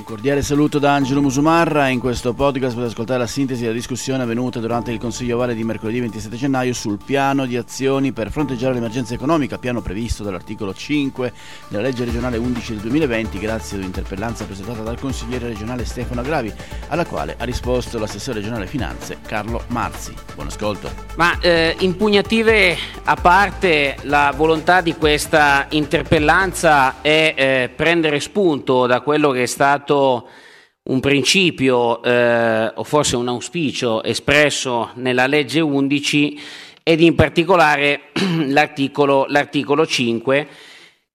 [0.00, 1.88] Un cordiale saluto da Angelo Musumarra.
[1.88, 5.62] In questo podcast potete ascoltare la sintesi della discussione avvenuta durante il Consiglio Ovale di
[5.62, 11.32] mercoledì 27 gennaio sul piano di azioni per fronteggiare l'emergenza economica, piano previsto dall'articolo 5
[11.68, 16.50] della legge regionale 11 del 2020, grazie ad un'interpellanza presentata dal consigliere regionale Stefano Agravi,
[16.88, 20.14] alla quale ha risposto l'assessore regionale finanze Carlo Marzi.
[20.34, 20.90] Buon ascolto.
[21.16, 22.74] Ma eh, impugnative
[23.04, 29.46] a parte, la volontà di questa interpellanza è eh, prendere spunto da quello che è
[29.46, 36.40] stato un principio eh, o forse un auspicio espresso nella legge 11
[36.82, 38.10] ed in particolare
[38.48, 40.48] l'articolo, l'articolo 5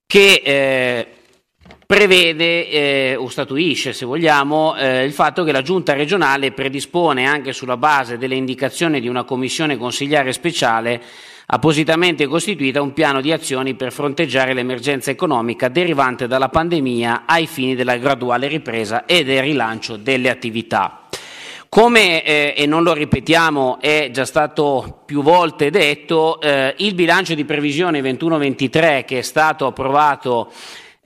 [0.06, 1.08] che eh,
[1.86, 7.54] prevede eh, o statuisce, se vogliamo, eh, il fatto che la giunta regionale predispone anche
[7.54, 11.02] sulla base delle indicazioni di una commissione consigliare speciale
[11.48, 17.76] appositamente costituita un piano di azioni per fronteggiare l'emergenza economica derivante dalla pandemia ai fini
[17.76, 21.02] della graduale ripresa e del rilancio delle attività.
[21.68, 27.36] Come, eh, e non lo ripetiamo, è già stato più volte detto, eh, il bilancio
[27.36, 30.52] di previsione 21-23 che è stato approvato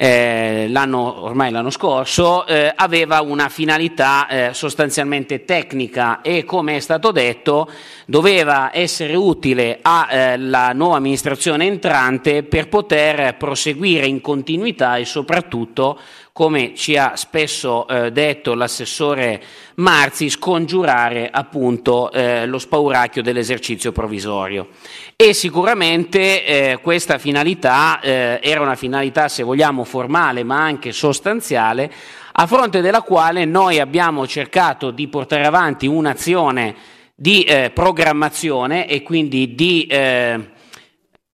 [0.02, 6.80] eh, l'anno, ormai l'anno scorso, eh, aveva una finalità eh, sostanzialmente tecnica e, come è
[6.80, 7.70] stato detto,
[8.06, 16.00] doveva essere utile alla eh, nuova amministrazione entrante per poter proseguire in continuità e soprattutto
[16.40, 19.44] come ci ha spesso eh, detto l'assessore
[19.76, 24.70] Marzi, scongiurare appunto eh, lo spauracchio dell'esercizio provvisorio.
[25.18, 31.92] E sicuramente eh, questa finalità eh, era una finalità, se vogliamo, formale ma anche sostanziale,
[32.32, 36.74] a fronte della quale noi abbiamo cercato di portare avanti un'azione
[37.16, 40.52] di eh, programmazione e quindi di eh,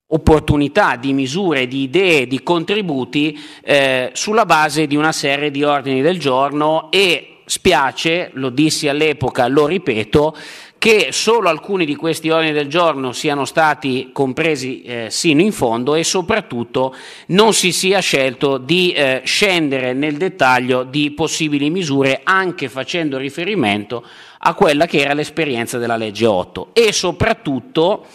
[0.08, 6.02] opportunità, di misure, di idee, di contributi eh, sulla base di una serie di ordini
[6.02, 10.36] del giorno e spiace, lo dissi all'epoca, lo ripeto,
[10.78, 15.96] che solo alcuni di questi ordini del giorno siano stati compresi eh, sino in fondo
[15.96, 16.94] e soprattutto
[17.28, 24.06] non si sia scelto di eh, scendere nel dettaglio di possibili misure anche facendo riferimento
[24.38, 28.06] a quella che era l'esperienza della legge 8 e soprattutto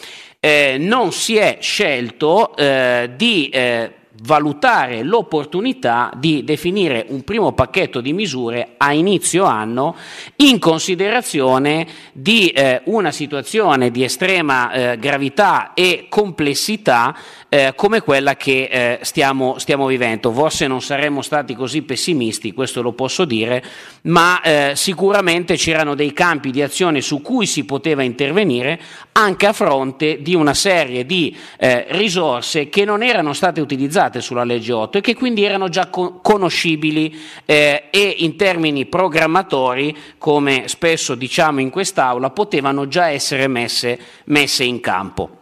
[0.41, 3.93] eh, non si è scelto eh, di eh,
[4.23, 9.97] valutare l'opportunità di definire un primo pacchetto di misure a inizio anno
[10.37, 17.17] in considerazione di eh, una situazione di estrema eh, gravità e complessità
[17.51, 20.33] eh, come quella che eh, stiamo, stiamo, vivendo.
[20.33, 23.63] Forse non saremmo stati così pessimisti, questo lo posso dire,
[24.03, 28.81] ma eh, sicuramente c'erano dei campi di azione su cui si poteva intervenire
[29.13, 34.45] anche a fronte di una serie di eh, risorse che non erano state utilizzate sulla
[34.45, 40.69] legge 8 e che quindi erano già co- conoscibili eh, e in termini programmatori, come
[40.69, 45.40] spesso diciamo in quest'Aula, potevano già essere messe, messe in campo.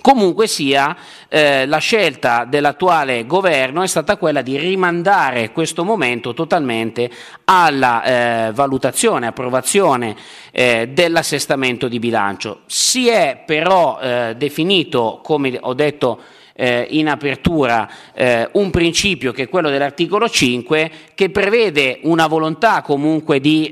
[0.00, 0.96] Comunque sia,
[1.28, 7.10] eh, la scelta dell'attuale governo è stata quella di rimandare questo momento totalmente
[7.44, 8.02] alla
[8.48, 10.16] eh, valutazione, approvazione
[10.52, 12.60] eh, dell'assestamento di bilancio.
[12.66, 16.20] Si è però eh, definito, come ho detto
[16.54, 22.82] eh, in apertura eh, un principio che è quello dell'articolo 5 che prevede una volontà
[22.82, 23.70] comunque di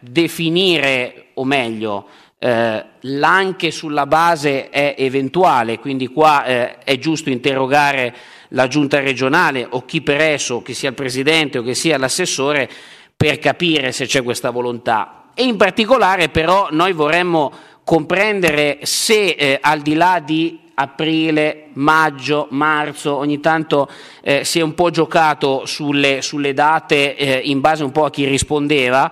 [0.00, 2.06] definire, o meglio,
[2.38, 8.14] eh, l'anche sulla base è eventuale, quindi qua eh, è giusto interrogare
[8.50, 12.70] la giunta regionale o chi per esso, che sia il presidente o che sia l'assessore,
[13.16, 15.24] per capire se c'è questa volontà.
[15.34, 22.46] E in particolare però noi vorremmo comprendere se eh, al di là di aprile, maggio,
[22.50, 23.88] marzo, ogni tanto
[24.22, 28.10] eh, si è un po' giocato sulle, sulle date eh, in base un po' a
[28.10, 29.10] chi rispondeva,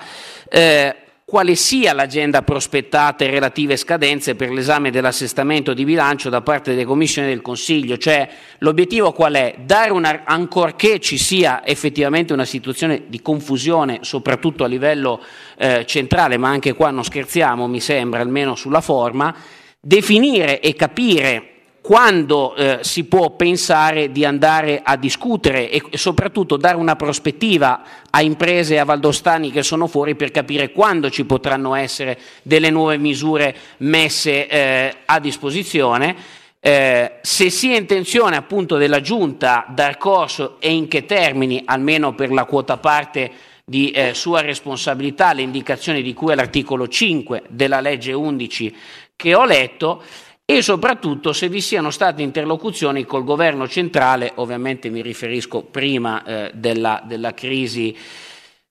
[0.48, 0.94] eh,
[1.28, 6.84] quale sia l'agenda prospettata e relative scadenze per l'esame dell'assestamento di bilancio da parte delle
[6.84, 8.28] commissioni del Consiglio, cioè
[8.58, 9.56] l'obiettivo qual è?
[9.64, 15.20] Dare una, ancorché ci sia effettivamente una situazione di confusione, soprattutto a livello
[15.58, 19.34] eh, centrale, ma anche qua non scherziamo, mi sembra, almeno sulla forma,
[19.80, 21.55] definire e capire
[21.86, 27.80] quando eh, si può pensare di andare a discutere e, soprattutto dare una prospettiva
[28.10, 32.70] a imprese e a valdostani che sono fuori per capire quando ci potranno essere delle
[32.70, 36.16] nuove misure messe eh, a disposizione.
[36.58, 42.16] Eh, se si è intenzione appunto della Giunta dar corso e in che termini, almeno
[42.16, 43.30] per la quota parte
[43.64, 48.74] di eh, sua responsabilità, le indicazioni di cui è l'articolo 5 della legge 11
[49.16, 50.02] che ho letto,
[50.48, 56.50] e soprattutto se vi siano state interlocuzioni col governo centrale, ovviamente mi riferisco prima eh,
[56.54, 57.96] della, della, crisi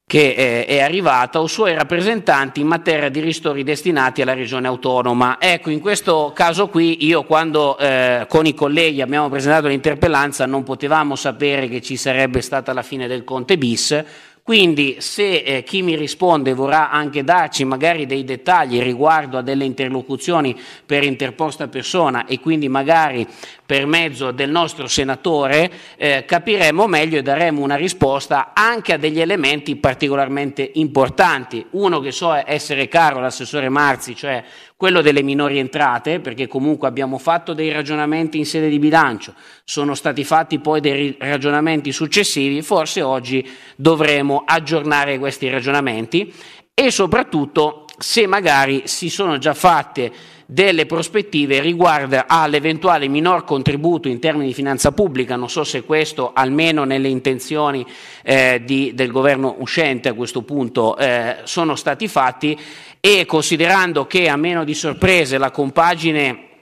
[0.07, 5.35] che eh, è arrivata o suoi rappresentanti in materia di ristori destinati alla regione autonoma.
[5.37, 10.63] Ecco, in questo caso qui io quando eh, con i colleghi abbiamo presentato l'interpellanza non
[10.63, 14.01] potevamo sapere che ci sarebbe stata la fine del Conte bis,
[14.45, 19.63] quindi se eh, chi mi risponde vorrà anche darci magari dei dettagli riguardo a delle
[19.63, 20.55] interlocuzioni
[20.85, 23.25] per interposta persona e quindi magari
[23.65, 29.19] per mezzo del nostro senatore eh, capiremo meglio e daremo una risposta anche a degli
[29.19, 31.65] elementi particolarmente importanti.
[31.71, 34.43] Uno che so essere caro l'assessore Marzi, cioè
[34.77, 39.33] quello delle minori entrate, perché comunque abbiamo fatto dei ragionamenti in sede di bilancio,
[39.63, 46.33] sono stati fatti poi dei ragionamenti successivi, forse oggi dovremo aggiornare questi ragionamenti
[46.73, 50.11] e soprattutto se magari si sono già fatte
[50.45, 56.33] delle prospettive riguardo all'eventuale minor contributo in termini di finanza pubblica, non so se questo
[56.33, 57.85] almeno nelle intenzioni
[58.23, 62.59] eh, di, del governo uscente a questo punto eh, sono stati fatti
[63.07, 66.54] e considerando che a meno di sorprese la compagine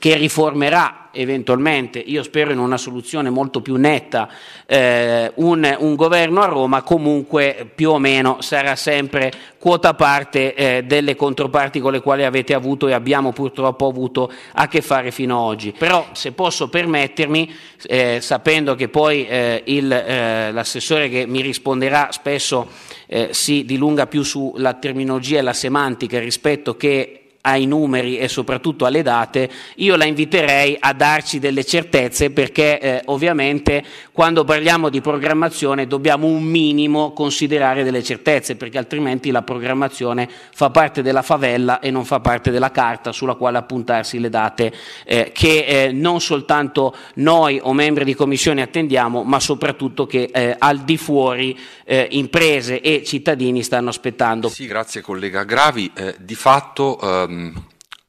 [0.00, 4.28] che riformerà eventualmente, io spero in una soluzione molto più netta,
[4.66, 9.30] eh, un, un, governo a Roma, comunque più o meno sarà sempre
[9.60, 14.66] quota parte eh, delle controparti con le quali avete avuto e abbiamo purtroppo avuto a
[14.66, 15.72] che fare fino ad oggi.
[15.78, 17.54] Però se posso permettermi,
[17.86, 22.70] eh, sapendo che poi eh, il, eh, l'assessore che mi risponderà spesso
[23.06, 28.86] eh, si dilunga più sulla terminologia e la semantica rispetto che ai numeri e soprattutto
[28.86, 35.00] alle date, io la inviterei a darci delle certezze perché eh, ovviamente quando parliamo di
[35.00, 41.78] programmazione dobbiamo un minimo considerare delle certezze perché altrimenti la programmazione fa parte della favella
[41.78, 44.72] e non fa parte della carta sulla quale appuntarsi le date
[45.04, 50.56] eh, che eh, non soltanto noi o membri di commissione attendiamo ma soprattutto che eh,
[50.58, 54.48] al di fuori eh, imprese e cittadini stanno aspettando.
[54.48, 55.92] Sì, grazie collega Gravi.
[55.94, 57.35] Eh, di fatto ehm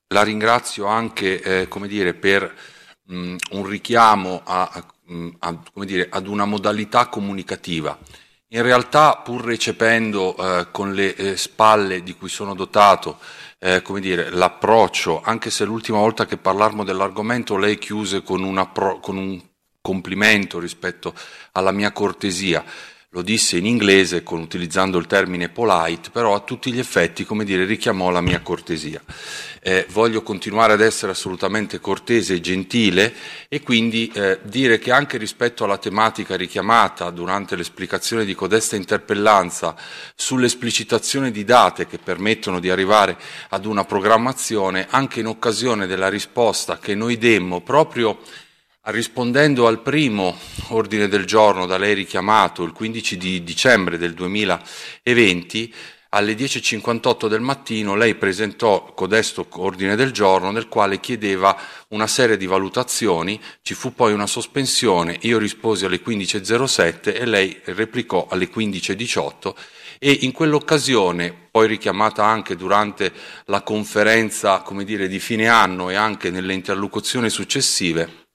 [0.07, 2.53] la ringrazio anche eh, come dire, per
[3.03, 7.97] mh, mm, un richiamo a, a, mm, a, dire, ad una modalità comunicativa.
[8.51, 13.19] In realtà, pur recependo eh, con le eh, spalle di cui sono dotato
[13.59, 13.81] eh,
[14.31, 18.69] l'approccio, anche se l'ultima volta che parlarmo dell'argomento lei chiuse con, un,
[19.01, 19.41] con un
[19.81, 21.13] complimento rispetto
[21.53, 22.63] alla mia cortesia,
[23.17, 27.45] lo disse in inglese con, utilizzando il termine polite, però a tutti gli effetti, come
[27.45, 29.01] dire, richiamò la mia cortesia.
[29.59, 33.11] Eh, voglio continuare ad essere assolutamente cortese e gentile
[33.49, 39.75] e quindi eh, dire che anche rispetto alla tematica richiamata durante l'esplicazione di codesta interpellanza
[40.15, 43.17] sull'esplicitazione di date che permettono di arrivare
[43.49, 48.19] ad una programmazione, anche in occasione della risposta che noi demmo proprio
[48.89, 50.33] Rispondendo al primo
[50.69, 55.73] ordine del giorno da lei richiamato il 15 di dicembre del 2020,
[56.11, 61.53] alle 10.58 del mattino lei presentò codesto ordine del giorno nel quale chiedeva
[61.89, 67.59] una serie di valutazioni, ci fu poi una sospensione, io risposi alle 15.07 e lei
[67.65, 69.53] replicò alle 15.18
[69.99, 73.11] e in quell'occasione, poi richiamata anche durante
[73.47, 78.26] la conferenza come dire, di fine anno e anche nelle interlocuzioni successive,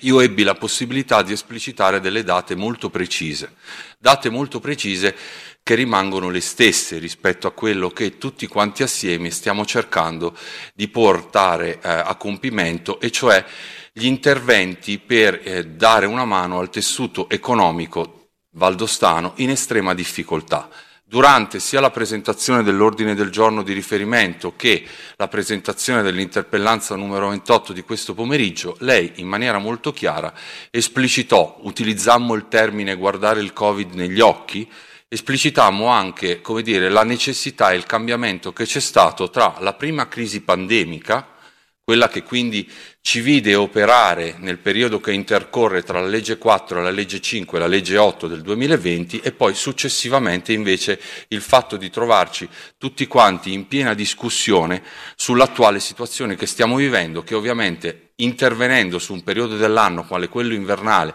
[0.00, 3.54] io ebbi la possibilità di esplicitare delle date molto precise,
[3.98, 5.16] date molto precise
[5.62, 10.36] che rimangono le stesse rispetto a quello che tutti quanti assieme stiamo cercando
[10.74, 13.44] di portare eh, a compimento, e cioè
[13.92, 20.68] gli interventi per eh, dare una mano al tessuto economico valdostano in estrema difficoltà
[21.14, 27.72] durante sia la presentazione dell'ordine del giorno di riferimento che la presentazione dell'interpellanza numero 28
[27.72, 30.34] di questo pomeriggio, lei in maniera molto chiara
[30.72, 34.68] esplicitò, utilizzammo il termine guardare il Covid negli occhi,
[35.06, 40.40] esplicitammo anche dire, la necessità e il cambiamento che c'è stato tra la prima crisi
[40.40, 41.33] pandemica,
[41.84, 42.66] quella che quindi
[43.02, 47.60] ci vide operare nel periodo che intercorre tra la legge 4, la legge 5 e
[47.60, 50.98] la legge 8 del 2020 e poi successivamente invece
[51.28, 52.48] il fatto di trovarci
[52.78, 54.82] tutti quanti in piena discussione
[55.14, 61.12] sull'attuale situazione che stiamo vivendo, che ovviamente intervenendo su un periodo dell'anno quale quello invernale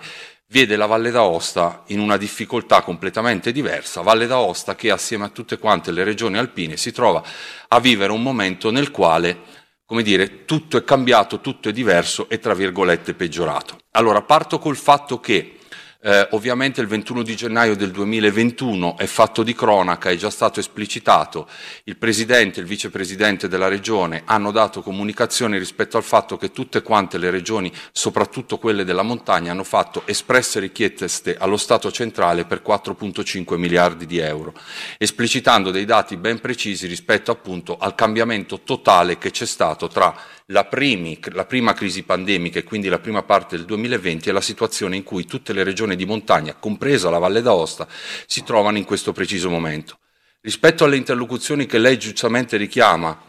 [0.51, 5.57] vede la Valle d'Aosta in una difficoltà completamente diversa, Valle d'Aosta che assieme a tutte
[5.57, 7.23] quante le regioni alpine si trova
[7.67, 9.57] a vivere un momento nel quale
[9.89, 13.79] come dire, tutto è cambiato, tutto è diverso e tra virgolette peggiorato.
[13.93, 15.57] Allora, parto col fatto che
[16.01, 20.61] Eh, ovviamente il 21 di gennaio del 2021 è fatto di cronaca, è già stato
[20.61, 21.45] esplicitato,
[21.83, 26.83] il Presidente e il Vicepresidente della Regione hanno dato comunicazioni rispetto al fatto che tutte
[26.83, 32.61] quante le regioni, soprattutto quelle della montagna, hanno fatto espresse richieste allo Stato centrale per
[32.65, 34.53] 4,5 miliardi di euro,
[34.97, 40.15] esplicitando dei dati ben precisi rispetto appunto al cambiamento totale che c'è stato tra
[40.51, 44.41] la, primi, la, prima crisi pandemica e quindi la prima parte del 2020 è la
[44.41, 47.87] situazione in cui tutte le regioni di montagna, compresa la Valle d'Aosta,
[48.25, 49.99] si trovano in questo preciso momento.
[50.41, 53.28] Rispetto alle interlocuzioni che lei giustamente richiama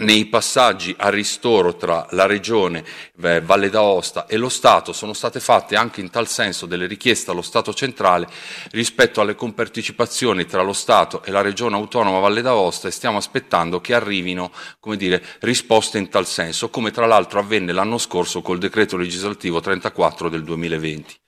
[0.00, 2.84] nei passaggi a ristoro tra la Regione
[3.22, 7.30] eh, Valle d'Aosta e lo Stato sono state fatte anche in tal senso delle richieste
[7.30, 8.26] allo Stato centrale
[8.72, 13.80] rispetto alle compartecipazioni tra lo Stato e la Regione Autonoma Valle d'Aosta e stiamo aspettando
[13.80, 18.58] che arrivino come dire, risposte in tal senso, come tra l'altro avvenne l'anno scorso col
[18.58, 21.20] decreto legislativo 34 del 2020.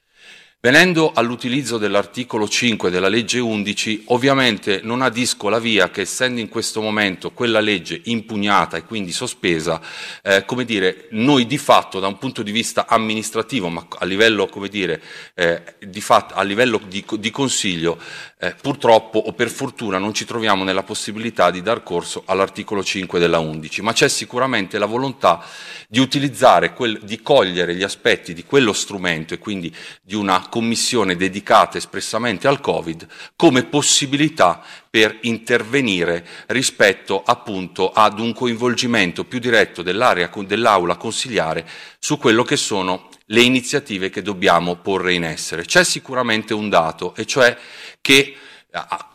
[0.65, 6.49] Venendo all'utilizzo dell'articolo 5 della legge 11, ovviamente non adisco la via che essendo in
[6.49, 9.81] questo momento quella legge impugnata e quindi sospesa,
[10.23, 14.47] eh, come dire, noi di fatto da un punto di vista amministrativo, ma a livello,
[14.47, 15.03] come dire,
[15.35, 17.99] eh, di, fatto, a livello di, di Consiglio,
[18.39, 23.19] eh, purtroppo o per fortuna non ci troviamo nella possibilità di dar corso all'articolo 5
[23.19, 25.45] della 11, ma c'è sicuramente la volontà
[25.89, 31.17] di utilizzare, quel, di cogliere gli aspetti di quello strumento e quindi di una commissione
[31.17, 33.07] dedicata espressamente al Covid
[33.37, 41.67] come possibilità per intervenire rispetto appunto ad un coinvolgimento più diretto dell'aula consigliare
[41.99, 45.65] su quello che sono le iniziative che dobbiamo porre in essere.
[45.65, 47.57] C'è sicuramente un dato, e cioè
[48.03, 48.37] che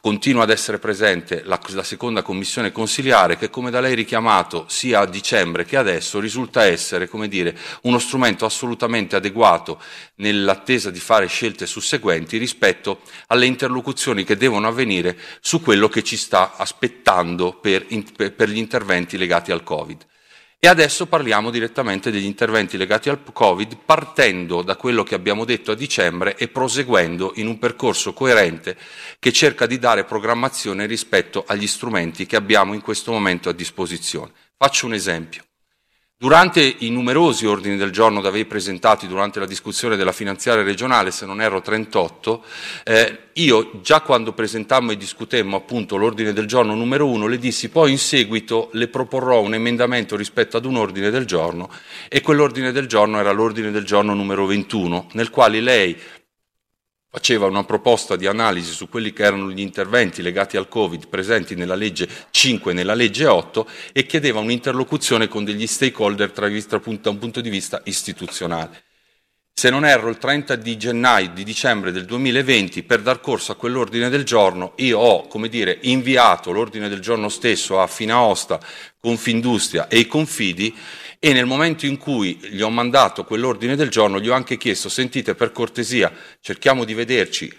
[0.01, 4.99] continua ad essere presente la, la, seconda commissione consiliare che, come da lei richiamato, sia
[4.99, 9.81] a dicembre che adesso, risulta essere come dire, uno strumento assolutamente adeguato
[10.17, 16.17] nell'attesa di fare scelte susseguenti rispetto alle interlocuzioni che devono avvenire su quello che ci
[16.17, 20.05] sta aspettando per, per gli interventi legati al Covid.
[20.59, 25.71] E adesso parliamo direttamente degli interventi legati al Covid, partendo da quello che abbiamo detto
[25.71, 28.75] a dicembre e proseguendo in un percorso coerente
[29.19, 34.31] che cerca di dare programmazione rispetto agli strumenti che abbiamo in questo momento a disposizione.
[34.57, 35.46] Faccio un esempio.
[36.19, 41.11] Durante i numerosi ordini del giorno da voi presentati durante la discussione della finanziaria regionale,
[41.11, 42.43] se non erro 38,
[42.85, 47.69] eh, io già quando presentammo e discutemmo appunto l'ordine del giorno numero uno le dissi
[47.69, 51.69] poi in seguito le proporrò un emendamento rispetto ad un ordine del giorno
[52.09, 55.95] e quell'ordine del giorno era l'ordine del giorno numero 21, nel quale lei
[57.17, 61.55] faceva una proposta di analisi su quelli che erano gli interventi legati al Covid presenti
[61.55, 67.09] nella legge 5 e nella legge 8 e chiedeva un'interlocuzione con degli stakeholder tra da
[67.09, 68.86] un punto di vista istituzionale.
[69.59, 73.55] Se non erro, il 30 di gennaio, di dicembre del 2020, per dar corso a
[73.55, 78.59] quell'ordine del giorno, io ho, come dire, inviato l'ordine del giorno stesso a Finaosta,
[78.99, 80.77] Confindustria e i Confidi
[81.17, 84.89] e nel momento in cui gli ho mandato quell'ordine del giorno gli ho anche chiesto
[84.89, 87.51] sentite per cortesia cerchiamo di vederci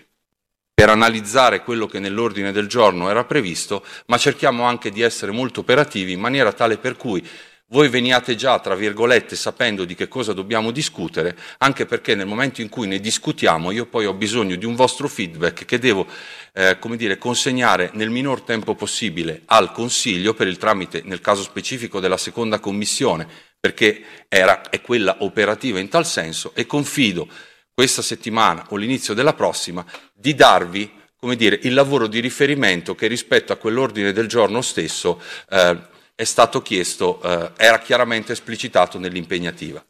[0.72, 5.58] per analizzare quello che nell'ordine del giorno era previsto, ma cerchiamo anche di essere molto
[5.58, 7.28] operativi in maniera tale per cui
[7.70, 12.62] voi veniate già, tra virgolette, sapendo di che cosa dobbiamo discutere, anche perché nel momento
[12.62, 16.06] in cui ne discutiamo io poi ho bisogno di un vostro feedback che devo
[16.54, 21.42] eh, come dire, consegnare nel minor tempo possibile al Consiglio per il tramite, nel caso
[21.42, 23.28] specifico, della seconda commissione,
[23.60, 27.28] perché era, è quella operativa in tal senso e confido
[27.74, 29.84] questa settimana o l'inizio della prossima
[30.14, 35.20] di darvi come dire, il lavoro di riferimento che rispetto a quell'ordine del giorno stesso
[35.50, 35.76] eh,
[36.18, 39.80] è stato chiesto, eh, era chiaramente esplicitato nell'impegnativa.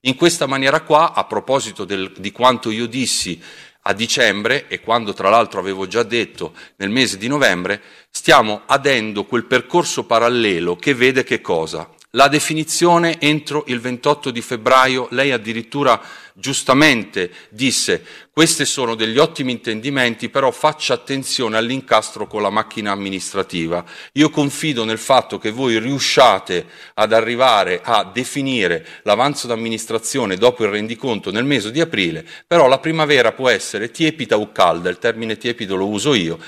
[0.00, 3.40] In questa maniera qua, a proposito del, di quanto io dissi
[3.80, 7.80] a dicembre e quando tra l'altro avevo già detto nel mese di novembre,
[8.10, 11.88] stiamo adendo quel percorso parallelo che vede che cosa?
[12.10, 15.98] La definizione entro il 28 di febbraio, lei addirittura
[16.38, 23.84] giustamente disse questi sono degli ottimi intendimenti, però faccia attenzione all'incastro con la macchina amministrativa.
[24.12, 26.64] Io confido nel fatto che voi riusciate
[26.94, 32.78] ad arrivare a definire l'avanzo d'amministrazione dopo il rendiconto nel mese di aprile, però la
[32.78, 36.38] primavera può essere tiepida o calda, il termine tiepido lo uso io,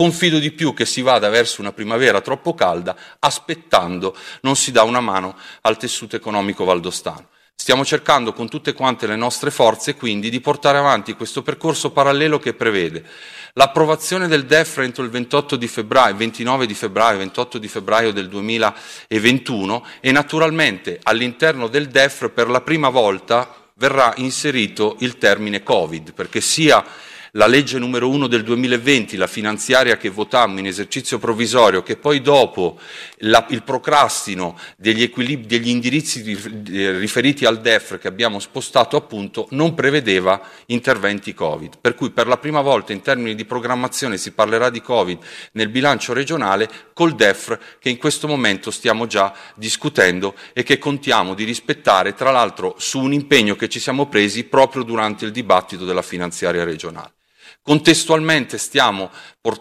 [0.00, 4.82] Confido di più che si vada verso una primavera troppo calda, aspettando non si dà
[4.82, 7.28] una mano al tessuto economico valdostano.
[7.60, 12.38] Stiamo cercando con tutte quante le nostre forze quindi di portare avanti questo percorso parallelo
[12.38, 13.04] che prevede
[13.52, 18.30] l'approvazione del DEF entro il 28 di febbraio, 29 di febbraio, 28 di febbraio del
[18.30, 26.14] 2021 e naturalmente all'interno del DEF per la prima volta verrà inserito il termine Covid,
[26.14, 26.82] perché sia
[27.32, 32.20] la legge numero 1 del 2020, la finanziaria che votammo in esercizio provvisorio, che poi
[32.20, 32.78] dopo
[33.18, 35.10] la, il procrastino degli,
[35.46, 36.22] degli indirizzi
[36.98, 41.78] riferiti al DEF che abbiamo spostato appunto, non prevedeva interventi Covid.
[41.80, 45.18] Per cui per la prima volta in termini di programmazione si parlerà di Covid
[45.52, 51.34] nel bilancio regionale col DEF che in questo momento stiamo già discutendo e che contiamo
[51.34, 55.84] di rispettare, tra l'altro su un impegno che ci siamo presi proprio durante il dibattito
[55.84, 57.19] della finanziaria regionale.
[57.62, 59.10] Contestualmente stiamo,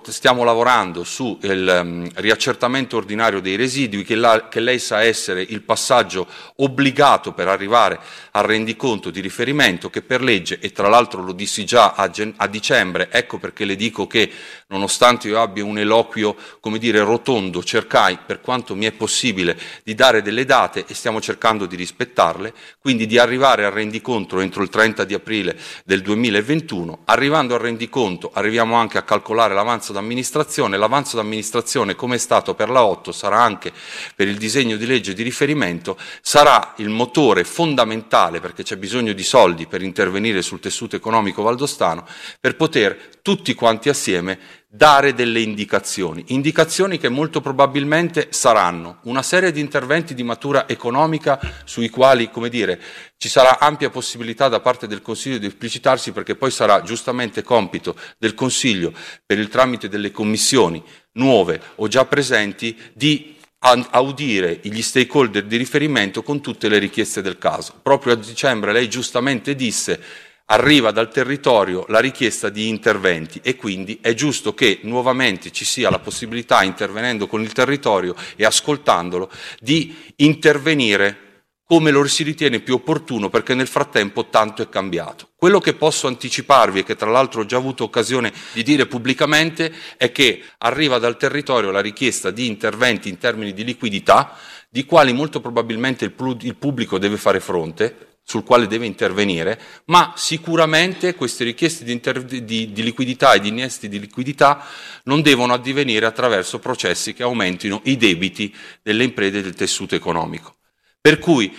[0.09, 5.61] stiamo lavorando sul um, riaccertamento ordinario dei residui, che, la, che, lei sa essere il
[5.61, 7.97] passaggio obbligato per arrivare
[8.31, 12.47] al rendiconto di riferimento, che per legge, e tra l'altro lo dissi già a, a
[12.47, 14.29] dicembre, ecco perché le dico che
[14.67, 19.95] nonostante io abbia un eloquio, come dire, rotondo, cercai per quanto mi è possibile di
[19.95, 24.69] dare delle date e stiamo cercando di rispettarle, quindi di arrivare al rendiconto entro il
[24.69, 30.77] 30 di aprile del 2021, arrivando al rendiconto conto, arriviamo anche a calcolare l'avanzo d'amministrazione.
[30.77, 33.71] L'avanzo d'amministrazione, come è stato per la 8, sarà anche
[34.15, 39.23] per il disegno di legge di riferimento, sarà il motore fondamentale, perché c'è bisogno di
[39.23, 42.05] soldi per intervenire sul tessuto economico valdostano,
[42.39, 44.39] per poter tutti quanti assieme
[44.71, 51.39] dare delle indicazioni, indicazioni che molto probabilmente saranno una serie di interventi di matura economica
[51.63, 52.79] sui quali, come dire,
[53.17, 57.95] ci sarà ampia possibilità da parte del Consiglio di esplicitarsi perché poi sarà giustamente compito
[58.19, 58.93] del Consiglio,
[59.25, 60.83] per il tramite delle commissioni
[61.13, 67.39] nuove o già presenti, di audire gli stakeholder di riferimento con tutte le richieste del
[67.39, 67.73] caso.
[67.81, 73.99] Proprio a dicembre lei giustamente disse arriva dal territorio la richiesta di interventi e quindi
[74.01, 79.29] è giusto che nuovamente ci sia la possibilità, intervenendo con il territorio e ascoltandolo,
[79.59, 81.27] di intervenire
[81.69, 85.29] come lo si ritiene più opportuno perché nel frattempo tanto è cambiato.
[85.35, 89.71] Quello che posso anticiparvi e che tra l'altro ho già avuto occasione di dire pubblicamente
[89.95, 94.35] è che arriva dal territorio la richiesta di interventi in termini di liquidità,
[94.67, 101.15] di quali molto probabilmente il, pubblico deve fare fronte, sul quale deve intervenire, ma sicuramente
[101.15, 101.99] queste richieste di,
[102.45, 104.63] di, di, liquidità e di innesti di liquidità
[105.05, 110.57] non devono addivenire attraverso processi che aumentino i debiti delle imprese e del tessuto economico.
[111.01, 111.51] Per cui,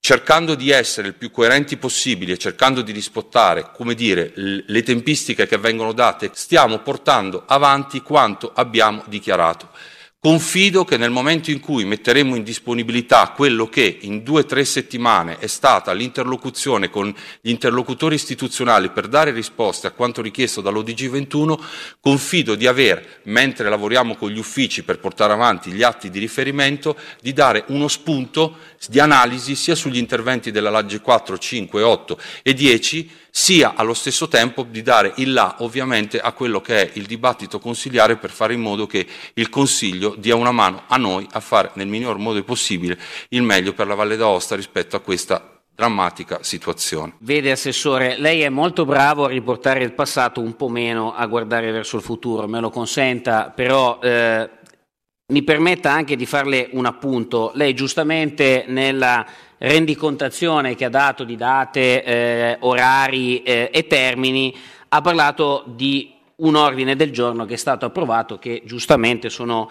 [0.00, 5.46] cercando di essere il più coerenti possibile e cercando di rispettare, come dire, le tempistiche
[5.46, 9.68] che vengono date, stiamo portando avanti quanto abbiamo dichiarato.
[10.24, 14.64] Confido che nel momento in cui metteremo in disponibilità quello che in due o tre
[14.64, 21.10] settimane è stata l'interlocuzione con gli interlocutori istituzionali per dare risposte a quanto richiesto dall'ODG
[21.10, 21.62] 21,
[22.00, 26.96] confido di aver, mentre lavoriamo con gli uffici per portare avanti gli atti di riferimento,
[27.20, 28.56] di dare uno spunto
[28.88, 34.28] di analisi sia sugli interventi della legge 4, 5, 8 e 10, sia allo stesso
[34.28, 38.54] tempo di dare il là ovviamente a quello che è il dibattito consigliare per fare
[38.54, 42.40] in modo che il Consiglio dia una mano a noi a fare nel miglior modo
[42.44, 42.96] possibile
[43.30, 47.14] il meglio per la Valle d'Aosta rispetto a questa drammatica situazione.
[47.18, 51.72] Vede Assessore, lei è molto bravo a riportare il passato, un po' meno a guardare
[51.72, 54.48] verso il futuro, me lo consenta, però eh,
[55.26, 57.50] mi permetta anche di farle un appunto.
[57.54, 59.24] Lei giustamente nella
[59.56, 64.54] rendicontazione che ha dato di date, eh, orari eh, e termini
[64.88, 69.70] ha parlato di un ordine del giorno che è stato approvato che giustamente sono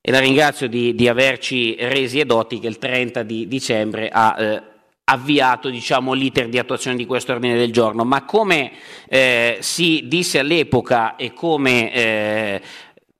[0.00, 4.62] e la ringrazio di, di averci resi edotti che il 30 di dicembre ha eh,
[5.04, 8.72] avviato diciamo, l'iter di attuazione di questo ordine del giorno, ma come
[9.08, 12.62] eh, si disse all'epoca e come eh,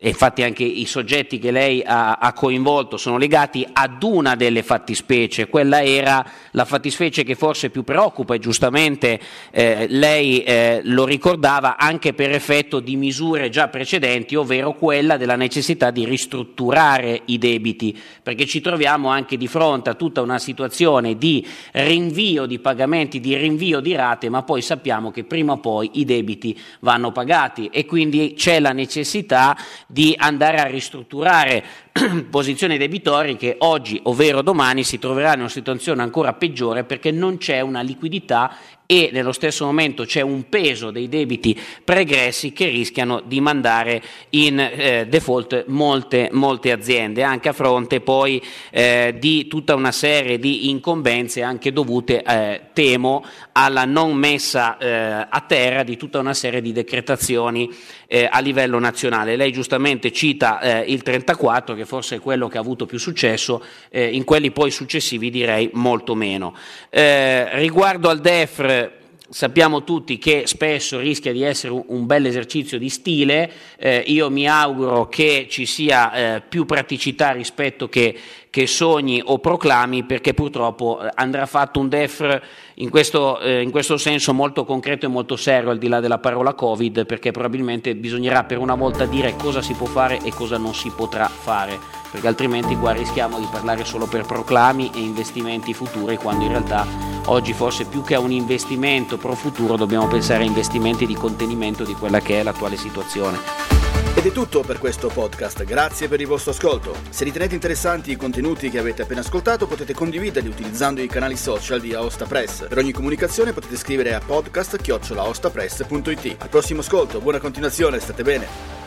[0.04, 4.62] e infatti anche i soggetti che lei ha, ha, coinvolto sono legati ad una delle
[4.62, 9.18] fattispecie, quella era la fattispecie che forse più preoccupa e giustamente
[9.50, 15.36] eh, lei eh, lo ricordava anche per effetto di misure già precedenti, ovvero quella della
[15.36, 21.16] necessità di ristrutturare i debiti, perché ci troviamo anche di fronte a tutta una situazione
[21.16, 25.92] di rinvio di pagamenti, di rinvio di rate, ma poi sappiamo che prima o poi
[25.94, 27.70] i debiti vanno pagati.
[27.72, 29.56] E quindi c'è la necessità
[29.94, 31.62] di andare a ristrutturare
[32.28, 37.38] posizioni debitori che oggi, ovvero domani, si troveranno in una situazione ancora peggiore perché non
[37.38, 43.22] c'è una liquidità e nello stesso momento c'è un peso dei debiti pregressi che rischiano
[43.24, 49.74] di mandare in eh, default molte, molte aziende, anche a fronte poi eh, di tutta
[49.74, 55.96] una serie di incombenze anche dovute, eh, temo, alla non messa eh, a terra di
[55.96, 57.70] tutta una serie di decretazioni
[58.14, 59.34] eh, a livello nazionale.
[59.34, 63.60] Lei giustamente cita eh, il 34, che forse è quello che ha avuto più successo,
[63.90, 66.54] eh, in quelli poi successivi direi molto meno.
[66.90, 68.92] Eh, riguardo al DEFR,
[69.28, 74.46] sappiamo tutti che spesso rischia di essere un, bel esercizio di stile, eh, io mi
[74.46, 78.14] auguro che ci sia eh, più praticità rispetto che,
[78.50, 82.42] che, sogni o proclami, perché purtroppo eh, andrà fatto un DEFR
[82.74, 86.18] in questo, eh, in questo, senso molto concreto e molto serio, al di là della
[86.18, 90.58] parola Covid, perché probabilmente bisognerà per una volta dire cosa si può fare e cosa
[90.58, 91.78] non si potrà fare,
[92.10, 97.13] perché altrimenti qua rischiamo di parlare solo per proclami e investimenti futuri, quando in realtà
[97.26, 101.84] oggi forse più che a un investimento pro futuro dobbiamo pensare a investimenti di contenimento
[101.84, 103.72] di quella che è l'attuale situazione.
[104.16, 106.94] Ed è tutto per questo podcast, grazie per il vostro ascolto.
[107.10, 111.80] Se ritenete interessanti i contenuti che avete appena ascoltato potete condividerli utilizzando i canali social
[111.80, 112.68] di Aosta Press.
[112.68, 116.36] Per ogni comunicazione potete scrivere a podcast-aostapress.it.
[116.38, 118.83] Al prossimo ascolto, buona continuazione, state bene.